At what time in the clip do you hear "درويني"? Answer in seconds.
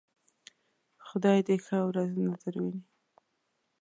2.41-2.81